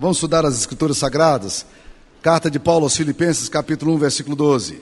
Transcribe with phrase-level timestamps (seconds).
[0.00, 1.66] Vamos estudar as Escrituras Sagradas?
[2.22, 4.80] Carta de Paulo aos Filipenses, capítulo 1, versículo 12.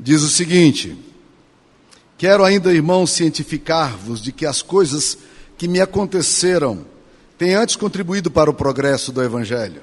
[0.00, 0.98] Diz o seguinte:
[2.16, 5.16] Quero ainda, irmãos, cientificar-vos de que as coisas
[5.56, 6.84] que me aconteceram
[7.38, 9.80] têm antes contribuído para o progresso do Evangelho.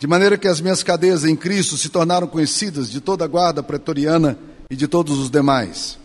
[0.00, 3.62] De maneira que as minhas cadeias em Cristo se tornaram conhecidas de toda a guarda
[3.62, 4.36] pretoriana
[4.68, 5.96] e de todos os demais.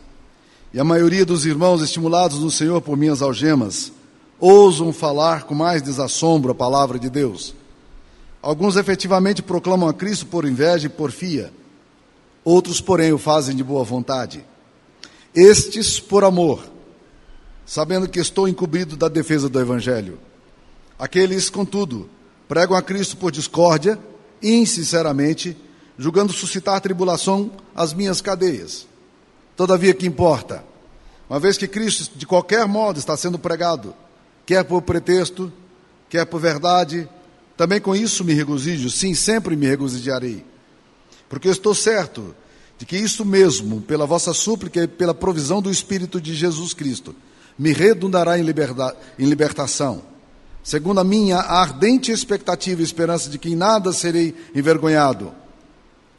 [0.72, 3.92] E a maioria dos irmãos, estimulados no Senhor por minhas algemas,
[4.40, 7.54] ousam falar com mais desassombro a palavra de Deus.
[8.42, 11.52] Alguns efetivamente proclamam a Cristo por inveja e porfia,
[12.44, 14.46] outros, porém, o fazem de boa vontade.
[15.34, 16.64] Estes por amor,
[17.66, 20.20] sabendo que estou encobrido da defesa do Evangelho.
[20.98, 22.08] Aqueles, contudo,
[22.48, 24.00] pregam a Cristo por discórdia,
[24.42, 25.58] insinceramente,
[25.98, 28.88] julgando suscitar tribulação às minhas cadeias.
[29.56, 30.64] Todavia, que importa?
[31.30, 33.96] Uma vez que Cristo, de qualquer modo, está sendo pregado,
[34.46, 35.52] quer por pretexto,
[36.10, 37.10] quer por verdade,
[37.58, 40.46] também com isso me regozijo, sim, sempre me regozijarei.
[41.30, 42.36] Porque estou certo
[42.78, 47.16] de que isso mesmo, pela vossa súplica e pela provisão do Espírito de Jesus Cristo,
[47.58, 50.02] me redundará em, em libertação,
[50.62, 55.32] segundo a minha ardente expectativa e esperança de que em nada serei envergonhado.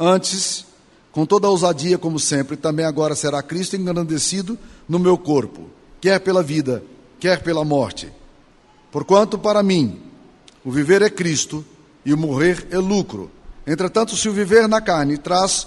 [0.00, 0.64] Antes,
[1.12, 6.20] com toda a ousadia, como sempre, também agora será Cristo engrandecido no meu corpo, quer
[6.20, 6.82] pela vida,
[7.26, 8.08] quer pela morte.
[8.92, 10.00] Porquanto para mim
[10.64, 11.64] o viver é Cristo
[12.04, 13.32] e o morrer é lucro.
[13.66, 15.66] Entretanto, se o viver na carne traz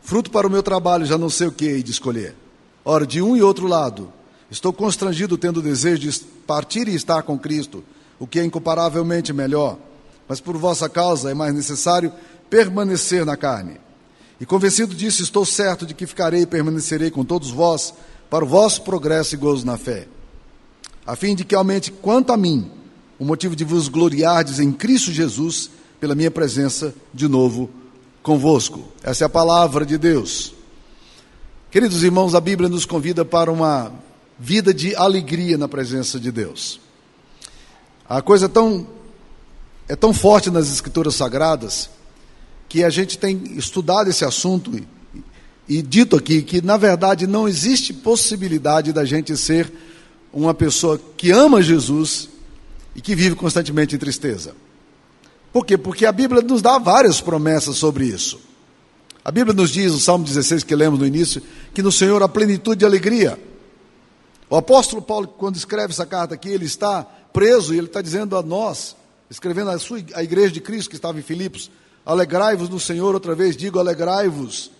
[0.00, 2.36] fruto para o meu trabalho, já não sei o que hei de escolher.
[2.84, 4.12] Ora, de um e outro lado,
[4.52, 7.82] estou constrangido tendo o desejo de partir e estar com Cristo,
[8.16, 9.78] o que é incomparavelmente melhor.
[10.28, 12.12] Mas por vossa causa é mais necessário
[12.48, 13.80] permanecer na carne.
[14.40, 17.92] E convencido disso, estou certo de que ficarei e permanecerei com todos vós
[18.30, 20.06] para o vosso progresso e gozo na fé
[21.10, 22.70] a fim de que aumente quanto a mim
[23.18, 27.68] o motivo de vos gloriardes em Cristo Jesus pela minha presença de novo
[28.22, 28.84] convosco.
[29.02, 30.54] Essa é a palavra de Deus.
[31.68, 33.92] Queridos irmãos, a Bíblia nos convida para uma
[34.38, 36.78] vida de alegria na presença de Deus.
[38.08, 38.86] A coisa é tão,
[39.88, 41.90] é tão forte nas Escrituras Sagradas
[42.68, 44.86] que a gente tem estudado esse assunto e,
[45.68, 49.72] e dito aqui que, na verdade, não existe possibilidade da gente ser
[50.32, 52.28] uma pessoa que ama Jesus
[52.94, 54.54] e que vive constantemente em tristeza.
[55.52, 55.76] Por quê?
[55.76, 58.40] Porque a Bíblia nos dá várias promessas sobre isso.
[59.24, 61.42] A Bíblia nos diz, no Salmo 16 que lemos no início,
[61.74, 63.38] que no Senhor há plenitude de alegria.
[64.48, 67.02] O apóstolo Paulo, quando escreve essa carta aqui, ele está
[67.32, 68.96] preso e ele está dizendo a nós,
[69.28, 71.70] escrevendo a sua a igreja de Cristo que estava em Filipos,
[72.04, 74.70] alegrai-vos no Senhor, outra vez digo alegrai-vos.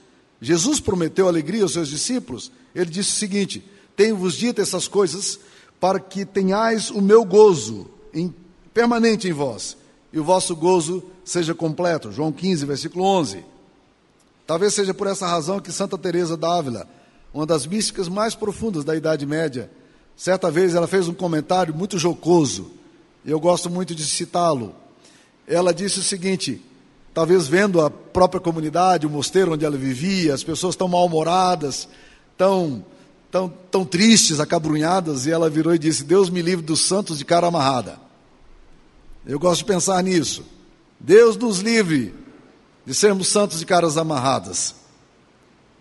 [0.41, 2.51] Jesus prometeu alegria aos seus discípulos.
[2.75, 3.65] Ele disse o seguinte:
[4.01, 5.39] tenho-vos dito essas coisas
[5.79, 8.35] para que tenhais o meu gozo em,
[8.73, 9.77] permanente em vós
[10.11, 12.11] e o vosso gozo seja completo.
[12.11, 13.45] João 15, versículo 11.
[14.47, 16.89] Talvez seja por essa razão que Santa Teresa d'Ávila,
[17.35, 19.71] uma das místicas mais profundas da Idade Média,
[20.17, 22.71] certa vez ela fez um comentário muito jocoso.
[23.23, 24.75] Eu gosto muito de citá-lo.
[25.47, 26.65] Ela disse o seguinte:
[27.13, 31.87] talvez vendo a própria comunidade, o mosteiro onde ela vivia, as pessoas tão mal-humoradas,
[32.39, 32.83] tão
[33.31, 37.25] tão, tão tristes, acabrunhadas, e ela virou e disse: Deus me livre dos santos de
[37.25, 37.99] cara amarrada.
[39.27, 40.45] Eu gosto de pensar nisso.
[40.99, 42.15] Deus nos livre
[42.85, 44.75] de sermos santos de caras amarradas.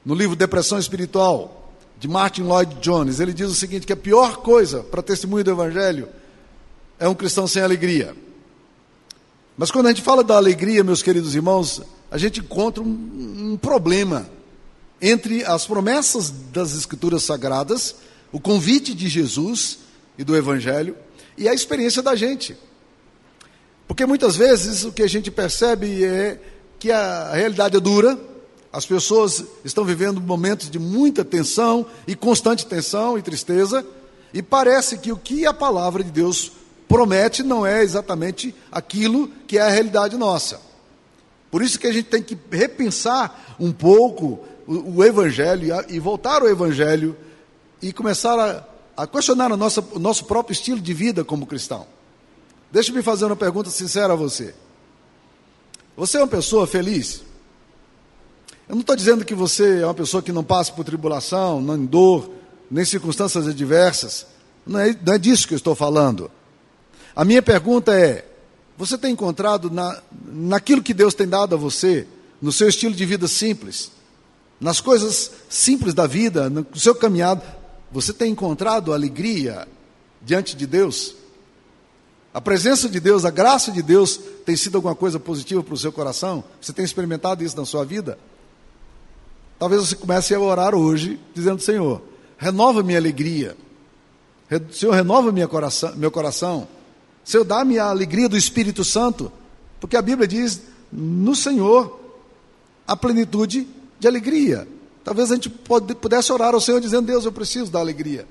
[0.06, 4.38] No livro Depressão Espiritual, de Martin Lloyd Jones, ele diz o seguinte: que a pior
[4.38, 6.08] coisa para testemunho do Evangelho
[7.00, 8.16] é um cristão sem alegria.
[9.58, 13.58] Mas quando a gente fala da alegria, meus queridos irmãos, a gente encontra um, um
[13.58, 14.30] problema
[15.02, 17.96] entre as promessas das Escrituras Sagradas,
[18.32, 19.80] o convite de Jesus
[20.18, 20.96] e do Evangelho
[21.38, 22.58] e a experiência da gente.
[23.88, 26.40] Porque muitas vezes o que a gente percebe é
[26.78, 28.20] que a realidade é dura,
[28.72, 33.86] as pessoas estão vivendo momentos de muita tensão e constante tensão e tristeza,
[34.32, 36.52] e parece que o que a palavra de Deus
[36.88, 40.62] promete não é exatamente aquilo que é a realidade nossa.
[41.50, 46.44] Por isso que a gente tem que repensar um pouco o, o Evangelho e voltar
[46.44, 47.18] ao Evangelho
[47.82, 48.64] e começar a,
[48.96, 51.88] a questionar a nossa, o nosso próprio estilo de vida como cristão.
[52.72, 54.54] Deixe-me fazer uma pergunta sincera a você.
[55.98, 57.24] Você é uma pessoa feliz?
[58.68, 61.84] Eu não estou dizendo que você é uma pessoa que não passa por tribulação, nem
[61.88, 62.30] dor,
[62.70, 64.28] nem circunstâncias adversas.
[64.68, 66.30] Não é, não é disso que eu estou falando.
[67.16, 68.24] A minha pergunta é:
[68.78, 72.06] você tem encontrado na, naquilo que Deus tem dado a você,
[72.40, 73.92] no seu estilo de vida simples,
[74.60, 77.42] nas coisas simples da vida, no seu caminhado,
[77.92, 79.68] você tem encontrado alegria
[80.22, 81.16] diante de Deus?
[82.34, 85.78] A presença de Deus, a graça de Deus tem sido alguma coisa positiva para o
[85.78, 86.44] seu coração?
[86.62, 88.20] Você tem experimentado isso na sua vida?
[89.58, 92.02] Talvez você comece a orar hoje, dizendo: Senhor,
[92.38, 93.58] renova minha alegria.
[94.72, 96.68] Senhor, renova minha coração, meu coração.
[97.24, 99.32] Senhor, dá-me a alegria do Espírito Santo.
[99.80, 102.00] Porque a Bíblia diz: no Senhor
[102.88, 103.68] a plenitude
[104.00, 104.68] de alegria.
[105.04, 108.28] Talvez a gente pudesse orar ao Senhor dizendo: Deus, eu preciso da alegria.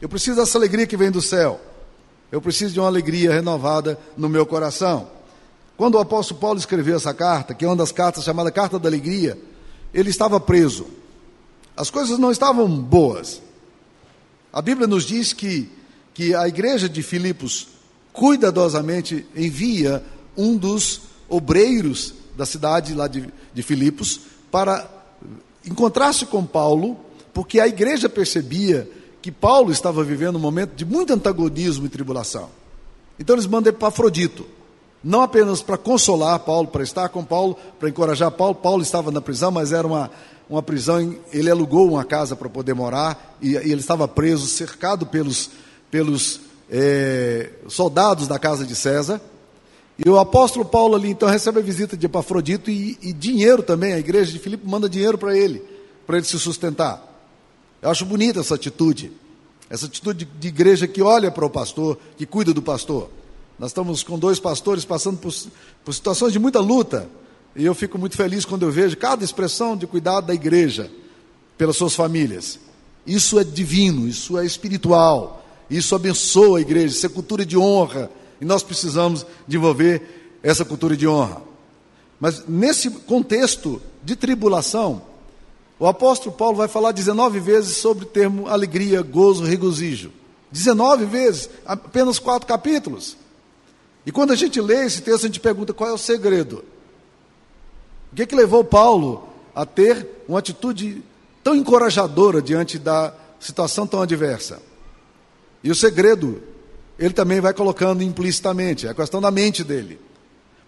[0.00, 1.60] Eu preciso dessa alegria que vem do céu.
[2.30, 5.08] Eu preciso de uma alegria renovada no meu coração.
[5.76, 8.88] Quando o apóstolo Paulo escreveu essa carta, que é uma das cartas chamada Carta da
[8.88, 9.38] Alegria,
[9.92, 10.86] ele estava preso.
[11.76, 13.42] As coisas não estavam boas.
[14.52, 15.70] A Bíblia nos diz que,
[16.14, 17.68] que a igreja de Filipos
[18.12, 20.02] cuidadosamente envia
[20.36, 24.20] um dos obreiros da cidade lá de, de Filipos
[24.52, 24.86] para
[25.66, 26.96] encontrar-se com Paulo,
[27.32, 28.88] porque a igreja percebia
[29.22, 32.50] que Paulo estava vivendo um momento de muito antagonismo e tribulação.
[33.18, 34.44] Então eles mandam para Afrodito,
[35.02, 38.54] não apenas para consolar Paulo, para estar com Paulo, para encorajar Paulo.
[38.54, 40.10] Paulo estava na prisão, mas era uma,
[40.50, 45.06] uma prisão, ele alugou uma casa para poder morar, e, e, ele estava preso, cercado
[45.06, 45.50] pelos,
[45.90, 46.40] pelos
[46.70, 49.20] é, soldados da casa de César.
[49.98, 53.92] E o apóstolo Paulo ali então recebe a visita de Epafrodito e, e dinheiro também,
[53.92, 55.62] a igreja de Filipe manda dinheiro para ele,
[56.06, 57.10] para ele se sustentar.
[57.80, 59.12] Eu acho bonita essa atitude,
[59.68, 63.10] essa atitude de, igreja que olha para o pastor, que cuida do pastor.
[63.58, 65.32] Nós estamos com dois pastores passando por,
[65.84, 67.08] por situações de muita luta,
[67.54, 70.90] e eu fico muito feliz quando eu vejo cada expressão de cuidado da igreja
[71.58, 72.58] pelas suas famílias.
[73.06, 78.10] Isso é divino, isso é espiritual, isso abençoa a igreja, isso é cultura de honra,
[78.42, 81.40] e nós precisamos desenvolver essa cultura de honra.
[82.18, 85.00] Mas nesse contexto de tribulação,
[85.78, 90.10] o apóstolo Paulo vai falar 19 vezes sobre o termo alegria, gozo, regozijo.
[90.50, 93.16] 19 vezes, apenas quatro capítulos.
[94.04, 96.64] E quando a gente lê esse texto, a gente pergunta qual é o segredo.
[98.10, 101.00] O que, é que levou Paulo a ter uma atitude
[101.44, 104.60] tão encorajadora diante da situação tão adversa?
[105.62, 106.42] E o segredo,
[106.98, 109.98] ele também vai colocando implicitamente, é a questão da mente dele.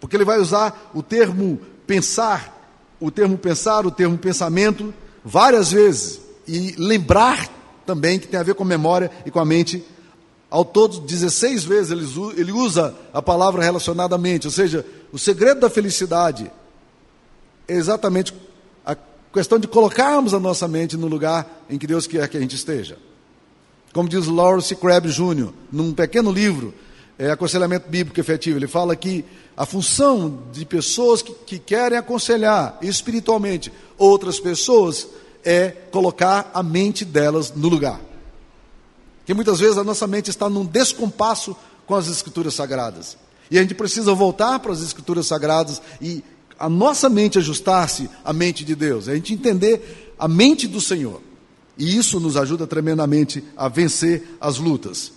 [0.01, 2.53] Porque ele vai usar o termo pensar,
[3.01, 4.93] o termo pensar, o termo pensamento,
[5.25, 7.49] várias vezes e lembrar
[7.87, 9.85] também que tem a ver com memória e com a mente.
[10.51, 11.91] Ao todo, 16 vezes
[12.37, 16.51] ele usa a palavra relacionada à mente, ou seja, o segredo da felicidade
[17.67, 18.35] é exatamente
[18.85, 18.97] a
[19.33, 22.55] questão de colocarmos a nossa mente no lugar em que Deus quer que a gente
[22.55, 22.99] esteja.
[23.95, 26.75] Como diz Lawrence Crabb Jr., num pequeno livro,
[27.17, 29.25] é, Aconselhamento Bíblico Efetivo, ele fala que
[29.57, 35.07] a função de pessoas que, que querem aconselhar espiritualmente outras pessoas
[35.45, 38.01] é colocar a mente delas no lugar.
[39.25, 41.57] Que muitas vezes a nossa mente está num descompasso
[41.87, 43.17] com as Escrituras Sagradas.
[43.49, 46.25] E a gente precisa voltar para as Escrituras Sagradas e
[46.59, 51.23] a nossa mente ajustar-se à mente de Deus, a gente entender a mente do Senhor.
[51.77, 55.13] E isso nos ajuda tremendamente a vencer as lutas.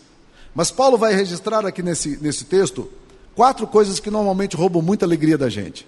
[0.56, 2.90] Mas Paulo vai registrar aqui nesse, nesse texto
[3.36, 5.88] quatro coisas que normalmente roubam muita alegria da gente.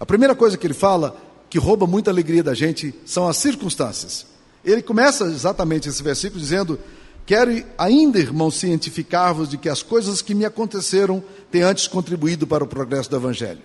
[0.00, 1.16] A primeira coisa que ele fala,
[1.48, 4.26] que rouba muita alegria da gente, são as circunstâncias.
[4.64, 6.78] Ele começa exatamente esse versículo dizendo:
[7.24, 12.64] Quero ainda, irmãos, cientificar-vos de que as coisas que me aconteceram têm antes contribuído para
[12.64, 13.62] o progresso do Evangelho.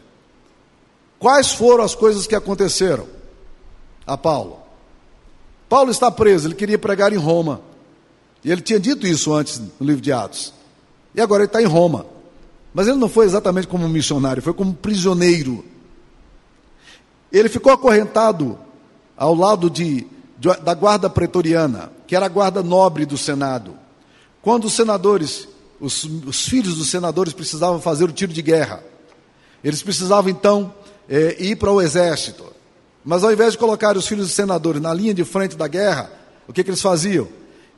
[1.17, 3.08] Quais foram as coisas que aconteceram
[4.05, 4.62] a Paulo?
[5.74, 7.60] Paulo está preso, ele queria pregar em Roma.
[8.46, 10.53] E ele tinha dito isso antes no livro de Atos.
[11.15, 12.06] E agora ele está em Roma.
[12.72, 15.65] Mas ele não foi exatamente como missionário, foi como prisioneiro.
[17.32, 18.56] Ele ficou acorrentado
[19.18, 20.06] ao lado de,
[20.38, 23.74] de, da guarda pretoriana, que era a guarda nobre do Senado.
[24.44, 25.48] Quando os senadores,
[25.80, 28.84] os, os filhos dos senadores precisavam fazer o tiro de guerra,
[29.63, 30.72] eles precisavam então
[31.10, 32.46] é, ir para o exército.
[33.03, 36.12] Mas ao invés de colocar os filhos dos senadores na linha de frente da guerra,
[36.48, 37.27] o que, que eles faziam?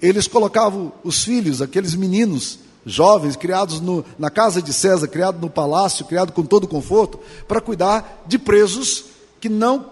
[0.01, 5.49] Eles colocavam os filhos, aqueles meninos, jovens, criados no, na casa de César, criados no
[5.49, 9.05] palácio, criados com todo conforto, para cuidar de presos
[9.39, 9.89] que não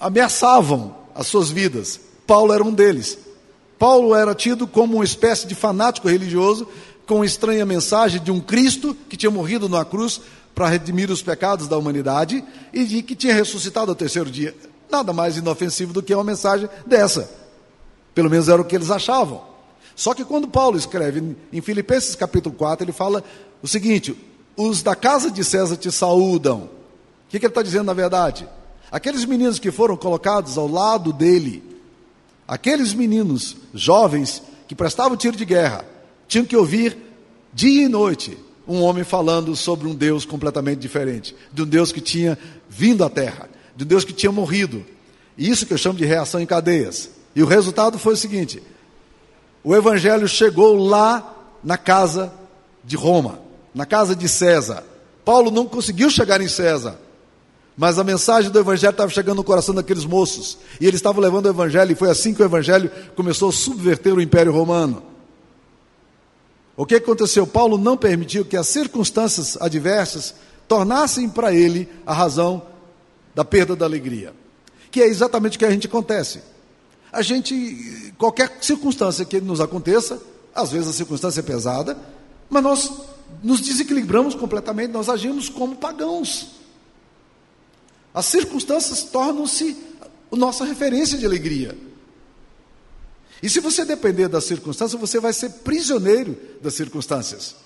[0.00, 2.00] ameaçavam as suas vidas.
[2.26, 3.18] Paulo era um deles.
[3.78, 6.66] Paulo era tido como uma espécie de fanático religioso,
[7.06, 10.20] com estranha mensagem de um Cristo que tinha morrido na cruz
[10.54, 14.54] para redimir os pecados da humanidade e de que tinha ressuscitado ao terceiro dia.
[14.90, 17.30] Nada mais inofensivo do que uma mensagem dessa.
[18.14, 19.42] Pelo menos era o que eles achavam.
[19.94, 23.24] Só que quando Paulo escreve em Filipenses capítulo 4, ele fala
[23.62, 24.16] o seguinte:
[24.56, 26.62] os da casa de César te saúdam.
[26.64, 26.68] O
[27.28, 28.46] que, que ele está dizendo na verdade?
[28.90, 31.62] Aqueles meninos que foram colocados ao lado dele,
[32.46, 35.84] aqueles meninos jovens que prestavam tiro de guerra,
[36.28, 36.98] tinham que ouvir
[37.52, 42.00] dia e noite, um homem falando sobre um Deus completamente diferente, de um Deus que
[42.00, 42.38] tinha
[42.68, 44.84] vindo à terra, de um Deus que tinha morrido.
[45.36, 47.10] Isso que eu chamo de reação em cadeias.
[47.34, 48.62] E o resultado foi o seguinte:
[49.64, 52.32] o evangelho chegou lá na casa
[52.84, 53.40] de Roma,
[53.74, 54.84] na casa de César.
[55.24, 56.98] Paulo não conseguiu chegar em César,
[57.76, 60.58] mas a mensagem do Evangelho estava chegando no coração daqueles moços.
[60.80, 64.12] E eles estavam levando o Evangelho, e foi assim que o Evangelho começou a subverter
[64.14, 65.02] o Império Romano.
[66.76, 67.46] O que aconteceu?
[67.46, 70.34] Paulo não permitiu que as circunstâncias adversas
[70.66, 72.62] tornassem para ele a razão
[73.34, 74.34] da perda da alegria.
[74.90, 76.40] Que é exatamente o que a gente acontece.
[77.12, 80.20] A gente, qualquer circunstância que nos aconteça,
[80.54, 81.96] às vezes a circunstância é pesada,
[82.48, 82.92] mas nós
[83.42, 86.52] nos desequilibramos completamente, nós agimos como pagãos.
[88.14, 89.76] As circunstâncias tornam-se
[90.30, 91.76] nossa referência de alegria.
[93.42, 97.56] E se você depender das circunstâncias, você vai ser prisioneiro das circunstâncias.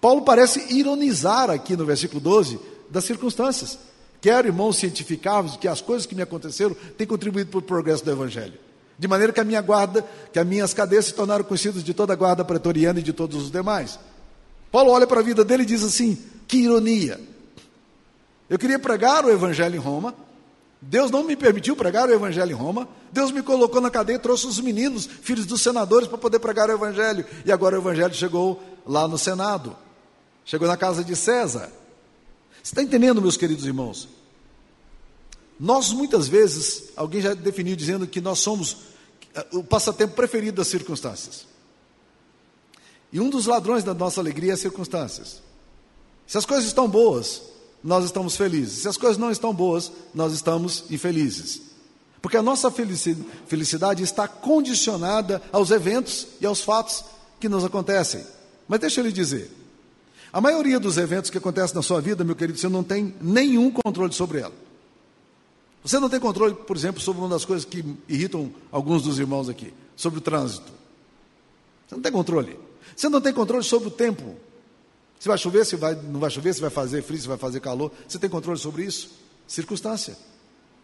[0.00, 2.58] Paulo parece ironizar aqui no versículo 12
[2.88, 3.78] das circunstâncias.
[4.20, 8.10] Quero, irmãos, cientificar-vos que as coisas que me aconteceram têm contribuído para o progresso do
[8.10, 8.54] Evangelho.
[8.98, 12.12] De maneira que a minha guarda, que as minhas cadeias se tornaram conhecidas de toda
[12.12, 13.98] a guarda pretoriana e de todos os demais.
[14.70, 17.18] Paulo olha para a vida dele e diz assim: que ironia.
[18.48, 20.14] Eu queria pregar o Evangelho em Roma.
[20.82, 22.88] Deus não me permitiu pregar o Evangelho em Roma.
[23.12, 26.68] Deus me colocou na cadeia e trouxe os meninos, filhos dos senadores, para poder pregar
[26.68, 27.26] o Evangelho.
[27.44, 29.76] E agora o Evangelho chegou lá no Senado.
[30.44, 31.70] Chegou na casa de César.
[32.62, 34.08] Você está entendendo, meus queridos irmãos?
[35.58, 38.76] Nós, muitas vezes, alguém já definiu dizendo que nós somos
[39.34, 41.46] eh, o passatempo preferido das circunstâncias.
[43.12, 45.42] E um dos ladrões da nossa alegria é as circunstâncias.
[46.26, 47.42] Se as coisas estão boas,
[47.82, 48.82] nós estamos felizes.
[48.82, 51.69] Se as coisas não estão boas, nós estamos infelizes.
[52.22, 57.04] Porque a nossa felicidade está condicionada aos eventos e aos fatos
[57.38, 58.24] que nos acontecem.
[58.68, 59.50] Mas deixa eu lhe dizer:
[60.32, 63.70] a maioria dos eventos que acontecem na sua vida, meu querido, você não tem nenhum
[63.70, 64.54] controle sobre ela.
[65.82, 69.48] Você não tem controle, por exemplo, sobre uma das coisas que irritam alguns dos irmãos
[69.48, 70.70] aqui, sobre o trânsito.
[71.88, 72.58] Você não tem controle.
[72.94, 74.36] Você não tem controle sobre o tempo.
[75.18, 77.60] Se vai chover, se vai, não vai chover, se vai fazer frio, se vai fazer
[77.60, 77.90] calor.
[78.06, 79.10] Você tem controle sobre isso?
[79.48, 80.16] Circunstância.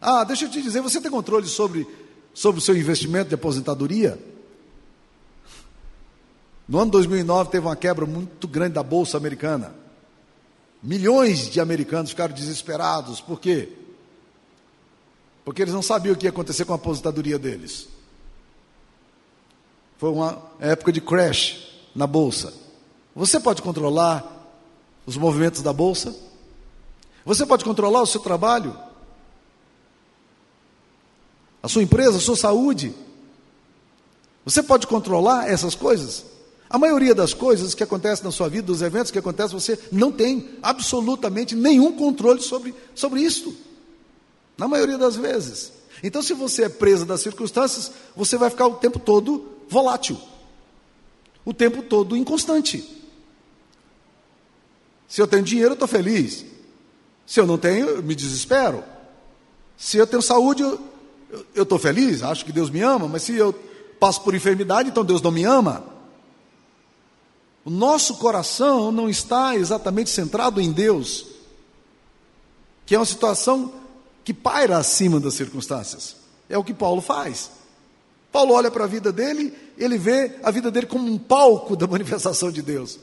[0.00, 1.87] Ah, deixa eu te dizer, você tem controle sobre,
[2.35, 4.19] sobre o seu investimento de aposentadoria?
[6.69, 9.75] No ano 2009 teve uma quebra muito grande da bolsa americana.
[10.83, 13.21] Milhões de americanos ficaram desesperados.
[13.21, 13.73] Por quê?
[15.45, 17.88] Porque eles não sabiam o que ia acontecer com a aposentadoria deles.
[19.97, 22.53] Foi uma época de crash na bolsa.
[23.15, 24.25] Você pode controlar
[25.07, 26.15] os movimentos da bolsa?
[27.25, 28.76] Você pode controlar o seu trabalho?
[31.66, 32.94] A sua empresa, a sua saúde?
[34.44, 36.25] Você pode controlar essas coisas?
[36.70, 40.12] A maioria das coisas que acontecem na sua vida, dos eventos que acontecem, você não
[40.12, 43.52] tem absolutamente nenhum controle sobre, sobre isso.
[44.56, 45.73] Na maioria das vezes.
[46.04, 50.16] Então, se você é presa das circunstâncias, você vai ficar o tempo todo volátil,
[51.44, 53.04] o tempo todo inconstante.
[55.08, 56.44] Se eu tenho dinheiro, eu estou feliz.
[57.26, 58.85] Se eu não tenho, eu me desespero.
[59.76, 60.62] Se eu tenho saúde,
[61.55, 63.52] estou feliz, acho que Deus me ama, mas se eu
[63.99, 65.85] passo por enfermidade, então Deus não me ama.
[67.64, 71.26] O nosso coração não está exatamente centrado em Deus,
[72.85, 73.73] que é uma situação
[74.25, 76.16] que paira acima das circunstâncias.
[76.49, 77.50] É o que Paulo faz.
[78.31, 81.87] Paulo olha para a vida dele, ele vê a vida dele como um palco da
[81.87, 82.99] manifestação de Deus.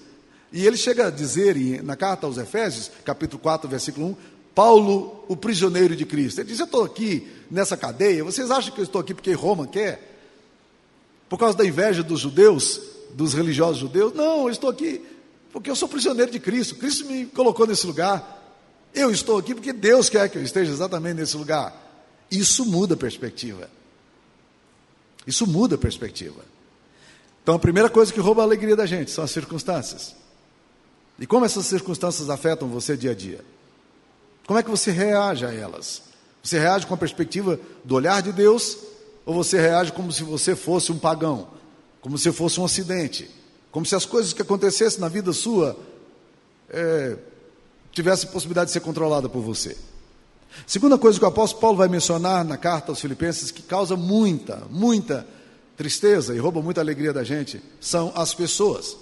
[0.51, 4.15] E ele chega a dizer na carta aos Efésios, capítulo 4, versículo 1,
[4.53, 6.39] Paulo, o prisioneiro de Cristo.
[6.39, 9.67] Ele diz: Eu estou aqui nessa cadeia, vocês acham que eu estou aqui porque Roma
[9.67, 10.11] quer?
[11.29, 12.79] Por causa da inveja dos judeus,
[13.13, 14.13] dos religiosos judeus?
[14.13, 15.01] Não, eu estou aqui
[15.51, 16.75] porque eu sou prisioneiro de Cristo.
[16.75, 18.41] Cristo me colocou nesse lugar.
[18.93, 21.79] Eu estou aqui porque Deus quer que eu esteja exatamente nesse lugar.
[22.29, 23.69] Isso muda a perspectiva.
[25.25, 26.41] Isso muda a perspectiva.
[27.41, 30.15] Então a primeira coisa que rouba a alegria da gente são as circunstâncias.
[31.19, 33.45] E como essas circunstâncias afetam você dia a dia?
[34.45, 36.01] Como é que você reage a elas?
[36.41, 38.77] Você reage com a perspectiva do olhar de Deus
[39.25, 41.47] ou você reage como se você fosse um pagão,
[42.01, 43.29] como se fosse um acidente,
[43.71, 45.77] como se as coisas que acontecessem na vida sua
[46.69, 47.17] é,
[47.91, 49.77] tivessem possibilidade de ser controlada por você?
[50.67, 54.63] Segunda coisa que o apóstolo Paulo vai mencionar na carta aos Filipenses que causa muita,
[54.69, 55.25] muita
[55.75, 58.95] tristeza e rouba muita alegria da gente são as pessoas.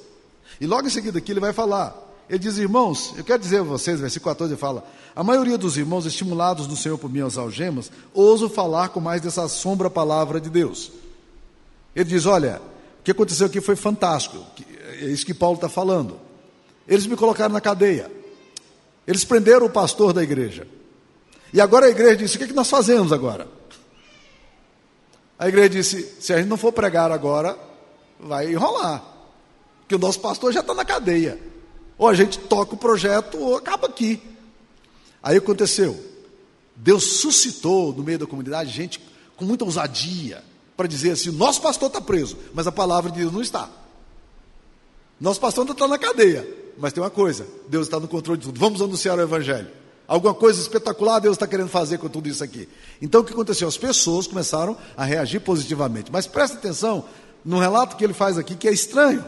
[0.59, 2.10] E logo em seguida aqui ele vai falar.
[2.31, 5.75] Ele diz, irmãos, eu quero dizer a vocês, versículo 14 ele fala: A maioria dos
[5.75, 10.49] irmãos, estimulados no Senhor por minhas algemas, ouso falar com mais dessa sombra palavra de
[10.49, 10.93] Deus.
[11.93, 12.61] Ele diz: Olha,
[13.01, 14.37] o que aconteceu aqui foi fantástico.
[15.01, 16.17] é isso que Paulo está falando.
[16.87, 18.09] Eles me colocaram na cadeia.
[19.05, 20.65] Eles prenderam o pastor da igreja.
[21.51, 23.45] E agora a igreja disse: o que, é que nós fazemos agora?
[25.37, 27.59] A igreja disse: se a gente não for pregar agora,
[28.17, 29.03] vai enrolar.
[29.81, 31.51] Porque o nosso pastor já está na cadeia.
[32.01, 34.19] Ou a gente toca o projeto ou acaba aqui.
[35.21, 36.03] Aí aconteceu.
[36.75, 38.99] Deus suscitou no meio da comunidade gente
[39.35, 40.43] com muita ousadia
[40.75, 43.69] para dizer assim: nosso pastor está preso, mas a palavra de Deus não está.
[45.19, 46.43] Nosso pastor ainda está na cadeia,
[46.75, 48.59] mas tem uma coisa: Deus está no controle de tudo.
[48.59, 49.69] Vamos anunciar o Evangelho.
[50.07, 52.67] Alguma coisa espetacular Deus está querendo fazer com tudo isso aqui.
[52.99, 53.67] Então o que aconteceu?
[53.67, 56.11] As pessoas começaram a reagir positivamente.
[56.11, 57.05] Mas presta atenção
[57.45, 59.23] no relato que ele faz aqui, que é estranho.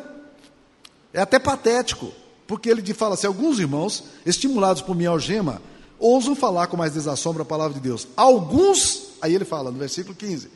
[1.13, 2.11] É até patético.
[2.53, 5.59] Porque ele fala assim: alguns irmãos, estimulados por minha algema,
[5.97, 8.07] ousam falar com mais desassombro a palavra de Deus.
[8.15, 10.49] Alguns, aí ele fala no versículo 15,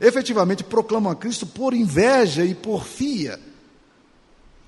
[0.00, 3.38] efetivamente proclamam a Cristo por inveja e porfia.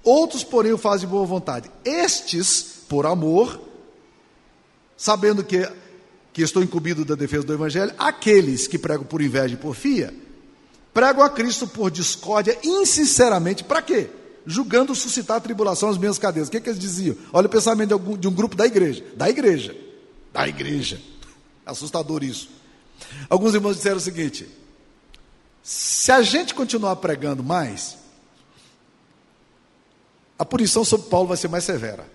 [0.02, 1.70] Outros, porém, o fazem de boa vontade.
[1.86, 3.58] Estes, por amor,
[4.94, 5.66] sabendo que,
[6.34, 10.12] que estou incumbido da defesa do Evangelho, aqueles que pregam por inveja e porfia,
[10.92, 14.10] pregam a Cristo por discórdia insinceramente, para quê?
[14.46, 16.48] Julgando suscitar tribulação às minhas cadeias.
[16.48, 17.16] O que, que eles diziam?
[17.32, 19.04] Olha o pensamento de, algum, de um grupo da igreja.
[19.16, 19.74] Da igreja.
[20.32, 21.00] Da igreja.
[21.64, 22.50] Assustador isso.
[23.28, 24.46] Alguns irmãos disseram o seguinte:
[25.62, 27.96] se a gente continuar pregando mais,
[30.38, 32.06] a punição sobre Paulo vai ser mais severa.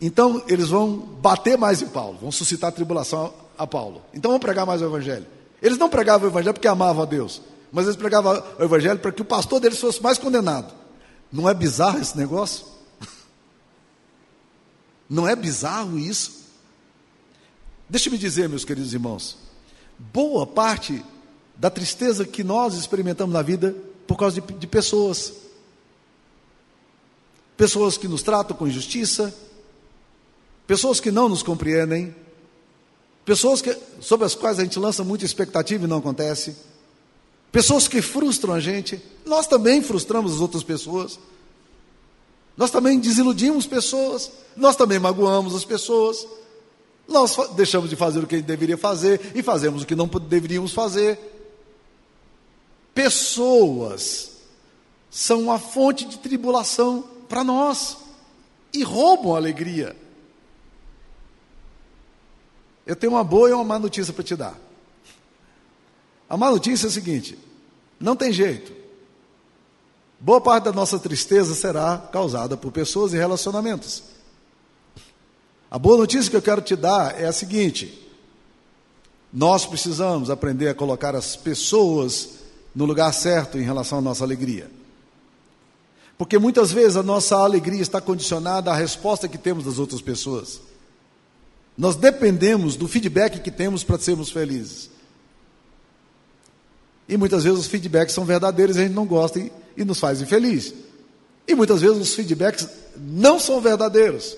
[0.00, 4.02] Então, eles vão bater mais em Paulo, vão suscitar tribulação a Paulo.
[4.12, 5.26] Então, vão pregar mais o Evangelho.
[5.62, 7.40] Eles não pregavam o Evangelho porque amavam a Deus,
[7.72, 10.72] mas eles pregavam o Evangelho para que o pastor deles fosse mais condenado.
[11.32, 12.66] Não é bizarro esse negócio?
[15.08, 16.46] Não é bizarro isso?
[17.88, 19.36] Deixe-me dizer, meus queridos irmãos,
[19.98, 21.04] boa parte
[21.56, 23.74] da tristeza que nós experimentamos na vida
[24.06, 25.32] por causa de, de pessoas.
[27.56, 29.34] Pessoas que nos tratam com injustiça,
[30.66, 32.14] pessoas que não nos compreendem,
[33.24, 36.56] pessoas que, sobre as quais a gente lança muita expectativa e não acontece,
[37.50, 41.18] pessoas que frustram a gente, nós também frustramos as outras pessoas,
[42.56, 46.26] nós também desiludimos pessoas, nós também magoamos as pessoas,
[47.06, 51.18] nós deixamos de fazer o que deveria fazer e fazemos o que não deveríamos fazer.
[52.94, 54.32] Pessoas
[55.10, 57.98] são uma fonte de tribulação para nós
[58.72, 59.94] e roubam a alegria.
[62.86, 64.65] Eu tenho uma boa e uma má notícia para te dar.
[66.28, 67.38] A má notícia é a seguinte:
[68.00, 68.72] não tem jeito.
[70.18, 74.02] Boa parte da nossa tristeza será causada por pessoas e relacionamentos.
[75.70, 78.06] A boa notícia que eu quero te dar é a seguinte:
[79.32, 82.30] nós precisamos aprender a colocar as pessoas
[82.74, 84.70] no lugar certo em relação à nossa alegria.
[86.16, 90.60] Porque muitas vezes a nossa alegria está condicionada à resposta que temos das outras pessoas.
[91.76, 94.90] Nós dependemos do feedback que temos para sermos felizes.
[97.08, 100.00] E muitas vezes os feedbacks são verdadeiros e a gente não gosta e, e nos
[100.00, 100.74] faz infeliz.
[101.46, 104.36] E muitas vezes os feedbacks não são verdadeiros.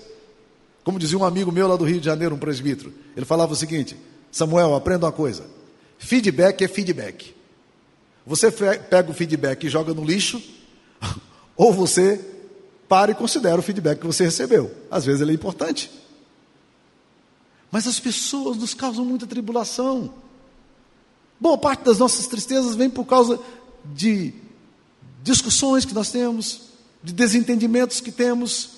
[0.83, 3.55] Como dizia um amigo meu lá do Rio de Janeiro, um presbítero, ele falava o
[3.55, 3.97] seguinte:
[4.31, 5.45] Samuel, aprenda uma coisa.
[5.97, 7.35] Feedback é feedback.
[8.25, 10.41] Você pega o feedback e joga no lixo,
[11.57, 12.23] ou você
[12.87, 14.71] para e considera o feedback que você recebeu.
[14.89, 15.91] Às vezes ele é importante.
[17.71, 20.11] Mas as pessoas nos causam muita tribulação.
[21.39, 23.39] Boa parte das nossas tristezas vem por causa
[23.85, 24.33] de
[25.23, 26.69] discussões que nós temos,
[27.01, 28.71] de desentendimentos que temos.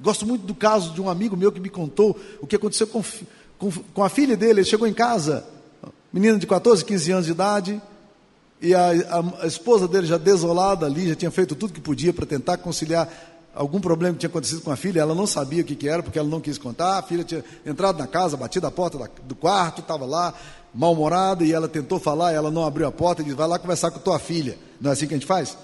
[0.00, 3.02] Gosto muito do caso de um amigo meu que me contou o que aconteceu com,
[3.58, 4.60] com, com a filha dele.
[4.60, 5.46] Ele chegou em casa,
[6.12, 7.82] menina de 14, 15 anos de idade,
[8.60, 12.14] e a, a, a esposa dele já desolada ali, já tinha feito tudo que podia
[12.14, 13.06] para tentar conciliar
[13.54, 16.02] algum problema que tinha acontecido com a filha, ela não sabia o que, que era,
[16.02, 16.98] porque ela não quis contar.
[16.98, 20.34] A filha tinha entrado na casa, batido a porta da, do quarto, estava lá,
[20.74, 23.90] mal-humorada, e ela tentou falar, ela não abriu a porta e disse: Vai lá conversar
[23.90, 24.58] com tua filha.
[24.80, 25.56] Não é assim que a gente faz?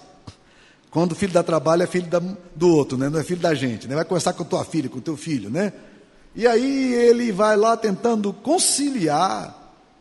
[0.90, 2.20] Quando o filho dá trabalho, é filho da,
[2.54, 3.08] do outro, né?
[3.08, 3.86] não é filho da gente.
[3.86, 3.94] Né?
[3.94, 5.48] Vai conversar com tua filha, com teu filho.
[5.48, 5.72] Né?
[6.34, 9.56] E aí ele vai lá tentando conciliar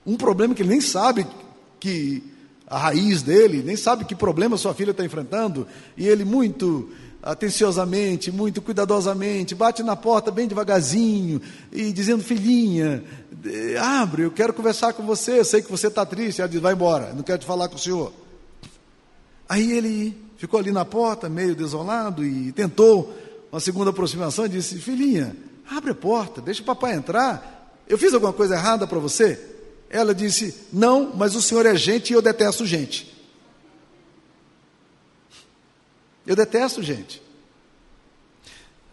[0.05, 1.27] um problema que ele nem sabe
[1.79, 2.23] que
[2.65, 5.67] a raiz dele, nem sabe que problema sua filha está enfrentando,
[5.97, 6.89] e ele muito
[7.29, 11.39] atenciosamente, muito cuidadosamente, bate na porta bem devagarzinho
[11.71, 13.03] e dizendo: Filhinha,
[13.79, 15.39] abre, eu quero conversar com você.
[15.39, 16.41] Eu sei que você está triste.
[16.41, 18.11] Ela diz: Vai embora, não quero te falar com o senhor.
[19.47, 23.15] Aí ele ficou ali na porta, meio desolado, e tentou
[23.51, 25.35] uma segunda aproximação e disse: Filhinha,
[25.69, 27.77] abre a porta, deixa o papai entrar.
[27.87, 29.39] Eu fiz alguma coisa errada para você?
[29.87, 33.18] Ela disse: Não, mas o senhor é gente e eu detesto gente.
[36.29, 37.19] Eu detesto gente.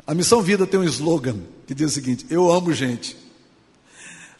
[0.06, 3.14] A Missão Vida tem um slogan que diz o seguinte: Eu amo gente.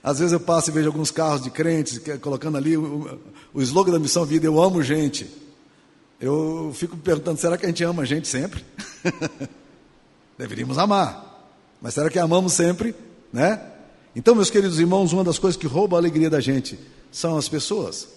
[0.03, 3.21] Às vezes eu passo e vejo alguns carros de crentes colocando ali o,
[3.53, 5.31] o slogan da Missão Vida: Eu amo gente.
[6.19, 8.65] Eu fico perguntando: será que a gente ama gente sempre?
[10.39, 12.95] Deveríamos amar, mas será que amamos sempre,
[13.31, 13.61] né?
[14.15, 16.79] Então, meus queridos irmãos, uma das coisas que rouba a alegria da gente
[17.13, 18.09] são as pessoas.